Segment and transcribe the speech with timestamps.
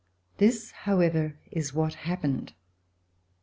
[0.37, 2.53] This, however, is what happened.